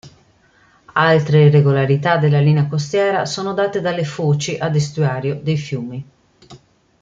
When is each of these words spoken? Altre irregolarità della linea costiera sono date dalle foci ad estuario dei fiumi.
Altre 0.93 1.43
irregolarità 1.43 2.17
della 2.17 2.39
linea 2.39 2.65
costiera 2.65 3.27
sono 3.27 3.53
date 3.53 3.81
dalle 3.81 4.03
foci 4.03 4.57
ad 4.57 4.75
estuario 4.75 5.35
dei 5.35 5.57
fiumi. 5.57 6.09